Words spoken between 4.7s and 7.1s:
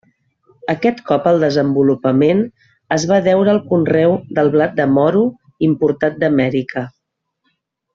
de moro, importat d'Amèrica.